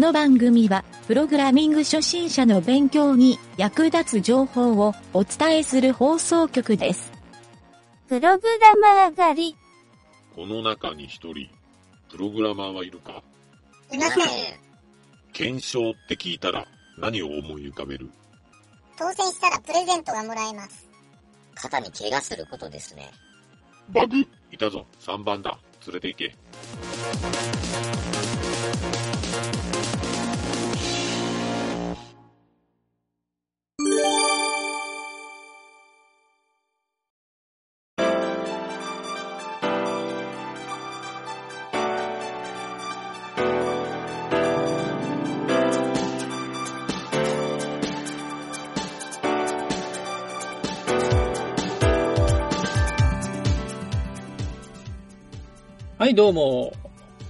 [0.00, 7.12] の番組は、プログラミング初心者の勉強に役立つ情報をお伝えする放送局です。
[8.08, 9.56] プログラマー狩り。
[10.34, 11.48] この中に一人、
[12.10, 13.22] プログラマーはいるか？
[13.92, 14.26] いません。
[15.32, 16.66] 検証って聞いたら
[16.98, 18.10] 何を思い浮かべる？
[18.96, 20.88] 当選したらプレゼントがもらえます。
[21.54, 23.10] 肩に怪我することですね。
[23.90, 24.18] バグ
[24.50, 25.58] いたぞ、3番だ。
[25.86, 26.34] 連れて行け。
[56.00, 56.72] はい、どうも。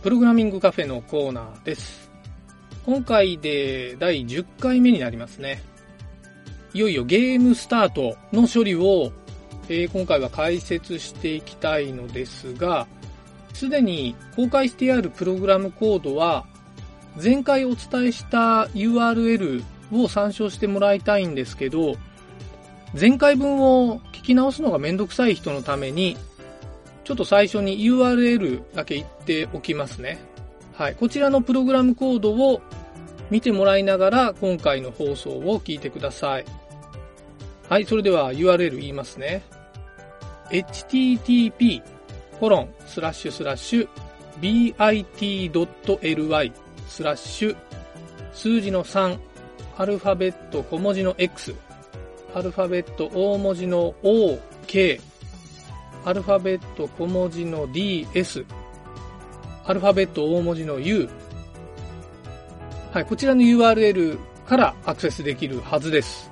[0.00, 2.08] プログラミングカフェのコーナーです。
[2.86, 5.60] 今回で第10回目になりますね。
[6.72, 9.10] いよいよゲームスタートの処理を、
[9.68, 12.86] えー今回は解説していきたいのですが、
[13.54, 16.46] すでに公開してあるプログラムコードは、
[17.20, 21.96] 前回お伝えした URL を参照してもらいたいんですけど、
[22.96, 26.16] 前回分を聞き直すのがめんどくさい人のために、
[27.04, 30.18] ちょっと最初に URL だけ言っておきますね。
[30.74, 30.94] はい。
[30.94, 32.60] こちらのプログラムコードを
[33.30, 36.44] 見てもらいながら今回の放送を聞いてください。
[37.68, 37.84] はい。
[37.84, 39.42] それでは URL 言いますね。
[40.50, 41.82] http://
[42.40, 44.74] コロンススララッッシュュ
[45.50, 46.52] bit.ly
[46.88, 47.56] スラッシュ
[48.32, 49.18] 数字の3
[49.76, 51.54] アルファベット小文字の x
[52.34, 55.00] アルファベット大文字の o, k
[56.04, 58.46] アルファベット小文字の ds、
[59.64, 61.08] アルファベット大文字の u。
[62.92, 66.30] はい、こちらの URL からアクセスできるはずです。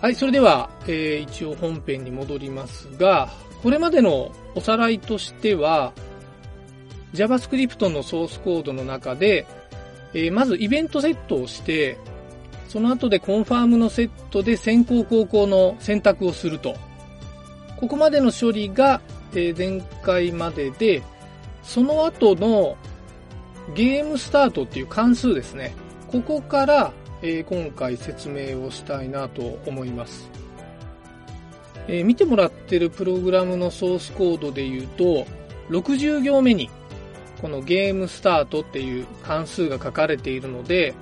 [0.00, 3.28] はい、それでは、えー一応本編に戻りますが、
[3.62, 5.92] これまでのおさらいとしては、
[7.14, 9.46] JavaScript のソースコードの中で、
[10.14, 11.98] えーまずイベントセットをして、
[12.68, 16.76] その後でコンファームのセットで先行後攻の選択をすると。
[17.76, 19.00] ここまでの処理が、
[19.34, 21.02] え前回までで、
[21.62, 22.76] その後の
[23.74, 25.74] ゲームスタートっていう関数ですね。
[26.08, 26.92] ここから、
[27.22, 30.30] え今回説明をしたいなと思います。
[31.88, 35.26] え見てもらってるプログラムのソースコードで言うと、
[35.70, 36.70] 60行目に
[37.40, 40.94] このゲームスタートっていう関数が書かれているので、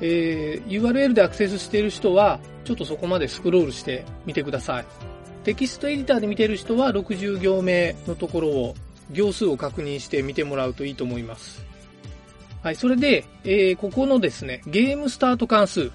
[0.00, 5.09] えー URL でアクセスしている人は、ちょっとそこまでスクロールしてみてください。
[5.44, 8.74] テキストエディターで見てる人は60行目のところを
[9.12, 11.64] 行数を確認して見てもらうといいと思います。
[12.62, 15.90] はい、それで、えーここのですね、ゲームスタート関数。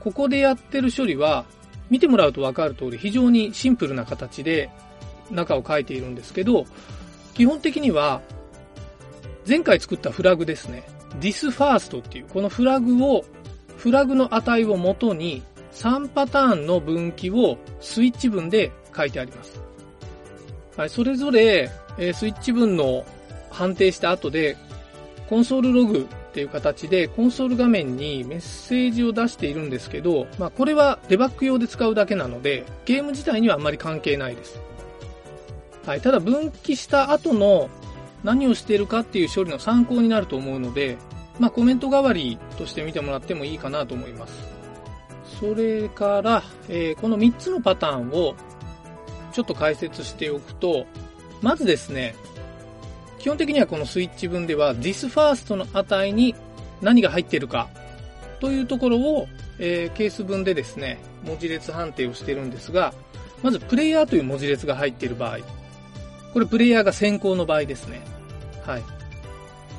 [0.00, 1.46] ここでやってる処理は、
[1.88, 4.70] 見てもらうとわかる通り非常にシンプルな形で
[5.30, 6.66] 中を書いているんですけど、
[7.34, 8.20] 基本的には、
[9.48, 10.84] 前回作ったフラグですね。
[11.20, 13.24] thisFirst っていう、このフラグを、
[13.78, 19.60] フラグの値を元に3パターンの分岐をスイッチ文で書いてあります。
[20.76, 23.04] はい、それぞれ、えスイッチ文の
[23.50, 24.56] 判定した後で、
[25.28, 34.60] コンソールログっていう形で、コンソール画面にメッセージを出しているんですけど、まあこれはデバッグ用で使うだけなので、ゲーム自体にはあんまり関係ないです。
[35.86, 37.68] はい、ただ分岐した後の
[38.22, 40.98] 何をしているかっていう処理の参考になると思うので、
[41.38, 44.32] まあコメント代わりとして見てもらってもいいかなと思います。
[45.40, 48.34] それから、えーこの3つのパターンを
[49.30, 50.86] ちょっと解説しておくと、
[51.40, 52.14] まずですね、
[53.18, 56.34] 基本的にはこのスイッチ文では thisFirst の値に
[56.80, 57.68] 何が入っているか
[58.40, 62.94] というところを、えーケース文でですね、文字列判定をしてるんですが、
[63.42, 65.38] まずプレイヤーという文字列が入っている場合、
[66.32, 68.00] これプレイヤーが先行の場合ですね。
[68.64, 68.82] はい。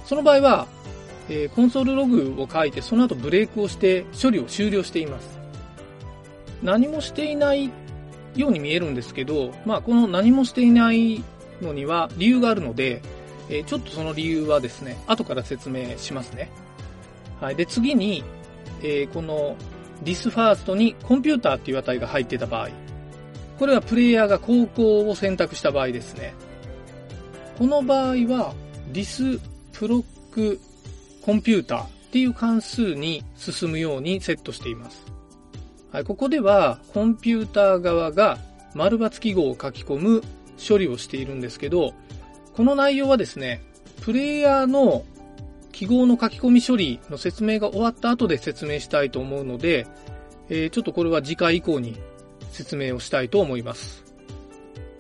[0.05, 0.67] その場合は、
[1.29, 5.39] えーコンソールログを書いて、その後ブレイクをして処理を終了しています。
[6.61, 7.71] 何もしていない
[8.35, 11.23] ように見えるんですけど、まあこの何もしていない
[11.61, 13.01] のには理由があるので、
[13.49, 16.51] えーちょっとその理由はですね、後から説明しますね。
[17.39, 17.55] はい。
[17.55, 18.23] で、次に、
[18.81, 19.55] えーこの
[20.03, 22.69] thisFirst にコンピューターっていう値が入ってた場合、
[23.59, 26.33] これはプレイヤーが高校を選択した場合ですね。
[27.57, 28.55] この場合は
[28.91, 30.59] thisproc
[31.21, 35.10] コンピューターっていう関数に進むようにセットしています。
[35.91, 38.37] はい、ここではコンピューター側が
[38.73, 40.23] 丸抜記号を書き込む
[40.57, 41.93] 処理をしているんですけど、
[42.53, 43.61] この内容はですね、
[44.01, 45.03] プレイヤーの
[45.73, 49.85] 記号の書き込み処理の説明が終わった後で説明したいと思うので、
[50.49, 51.97] えー、ちょっとこれは次回以降に
[52.51, 54.05] 説明をしたいと思います。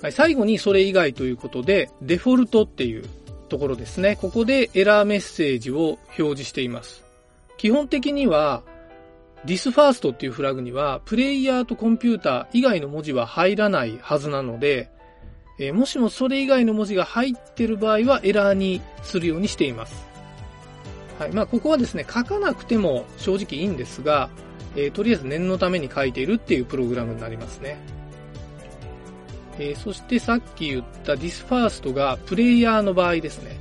[0.01, 3.05] はい、最後にそれ以外ということで、デフォルトっていう
[3.47, 4.17] ところですね。
[4.19, 7.03] ここでエラーメッセージを表示しています。
[7.57, 8.63] 基本的には、
[9.45, 14.89] thisFirst っていうフラグには、プレイヤーとコンピューター以外の文字は入らないはずなので、
[15.59, 20.07] えー、もしもそれ以外の文字が入ってる場合はエラーにするようにしています。
[21.19, 21.31] はい。
[21.31, 24.29] まあ、ここはですね、書かなくても正直いいんですが、
[24.75, 27.77] えー、とりあえず念のために書いているっていうプログラムになりますね。
[29.59, 33.59] えー、そしてさっき言った thisFirst がプレイヤーの場合ですね。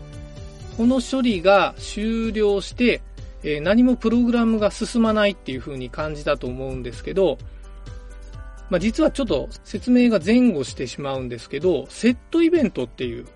[0.76, 3.02] この処理が終了して、
[3.42, 7.38] えー、何もプログラムが進まないっていう風に感じたと思うんですけど、
[8.68, 13.26] まあ、実はちょっと説明が前後してしまうんですけど、セットイベントっていう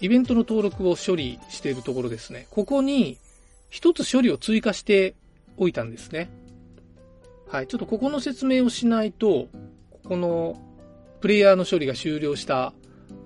[0.00, 2.46] イベントの登録を処理しているところですね。
[2.50, 3.18] ここに
[3.70, 5.14] 一つ処理を追加して
[5.56, 6.30] おいたんですね。
[7.48, 7.66] はい。
[7.66, 9.48] ちょっとここの説明をしないと、
[9.90, 10.60] ここの
[11.20, 12.74] プレイヤーの処理が終了した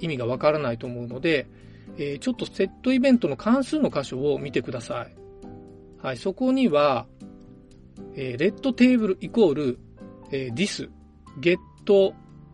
[0.00, 1.48] 意味がわからないと思うので、
[1.96, 5.25] えー、ちょっとセットイベントの関数の箇所を見てください。
[6.06, 7.08] はい、そこには、
[8.14, 9.78] えー、レッドテーブルイコール、
[10.30, 10.88] えー、this,
[11.40, 11.58] get,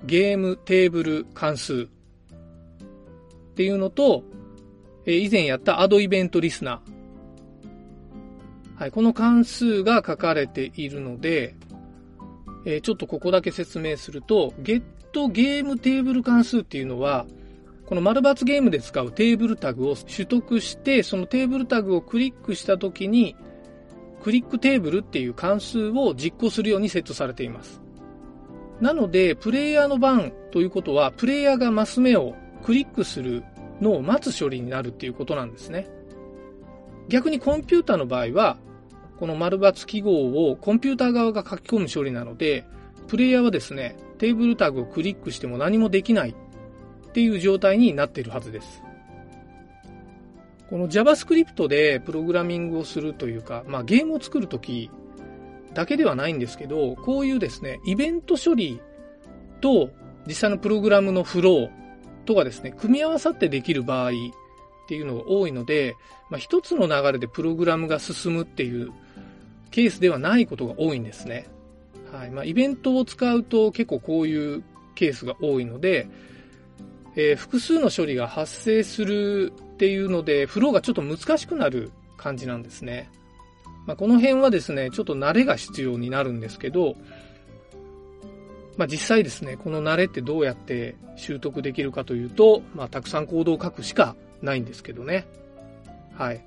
[0.06, 1.86] ゲームテーブル関数っ
[3.54, 4.24] ていうのと、
[5.04, 8.80] えー、以前やったアドイベントリスナー。
[8.80, 11.54] はい、この関数が書かれているので、
[12.64, 14.82] えー、ちょっとここだけ説明すると、get
[15.30, 17.26] ゲームテーブル関数っていうのは、
[17.86, 23.36] この丸抜ゲームで使うテーブルタグを取得して、そのテーブルタグをクリックしたときに、
[24.22, 27.82] クリックテーブルっていう関数を実行するようにセットされています。
[28.80, 32.34] なので、プレイヤーの番ということは、プレイヤーがマス目を
[32.64, 33.42] クリックする
[33.80, 35.88] のを待つ処理になるっていうことなんですね。
[37.08, 38.58] 逆にコンピューターの場合は、
[39.18, 42.64] この丸抜記号をコンピューター側が書き込む処理なので、
[43.08, 46.34] プレイヤーはですね、テーブルタグをクリックしても何もできない
[47.12, 48.82] っていう状態になっているはずです。
[50.70, 54.90] この JavaScript でプログラミングをするというか、まあゲームを作るとき
[55.74, 58.80] だけではないんですけど、こういうですね、イベント処理
[59.60, 59.90] と
[60.26, 61.70] 実際のプログラムのフロー
[62.24, 64.12] とかですね、組み合わさってできる場合っ
[64.88, 65.94] ていうのが多いので、
[66.30, 68.90] まあ一つの流れでプログラムが進むっていう
[69.70, 71.46] ケースではないことが多いんですね。
[72.10, 72.30] はい。
[72.30, 74.62] まあ、イベントを使うと結構こういう
[74.94, 76.08] ケースが多いので、
[77.14, 83.10] えー、複数の処理が発生するっていうので、フローがちょっと難しくなる感じなんですね。
[83.86, 86.94] まあ、この辺はですね、ちょっと慣れが必要になるんですけど、
[88.76, 95.26] まあ、実際ですね、この慣れってどうやって習得できるかというと、まあ、たくさんコードを書くしかないんですけどね。
[96.14, 96.44] はい。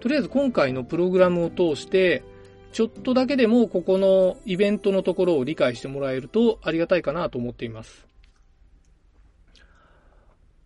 [0.00, 2.22] とりあえず今回のプログラムを通して、
[2.72, 8.05] ちょっとだけでもここのイベントのところを理解してもらえるとありがたいかなと思っています。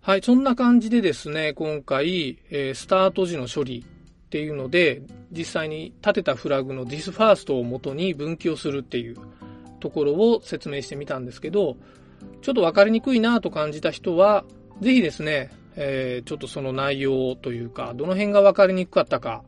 [0.02, 9.16] はい、そんな感じでですね、今回、えー、スタート時の処理っていうので、実際に立てたフラグの thisFirst を元に分岐をするっていう
[9.78, 11.76] ところを説明してみたんですけど、
[12.40, 14.46] ちょっとわかりにくいなと感じた人は、
[14.80, 19.44] ぜひですね、えー、ちょっとその内容というか、どの辺がわかりにくかったか、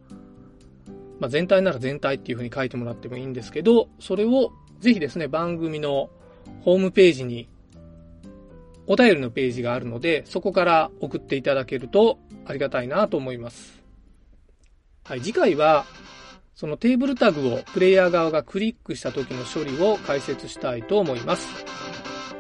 [1.19, 6.11] まあ、全体なら全体っていう風に書いてもらってもいいんですけど、それをぜひですね、番組の
[6.61, 7.49] ホームページに
[8.87, 13.83] お便りのページがあるので、そこから送っていただけるとありがたいなと思います。
[15.05, 15.85] はい、次回は、
[16.55, 21.47] そのテーブルタグをプレイヤー側がクリックした時の処理を解説したいと思います。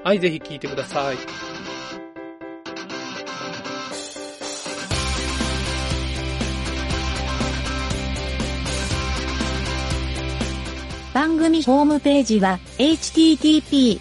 [0.04, 1.16] はい、ぜひ聞いてください。
[11.14, 14.00] 番組ホームページは http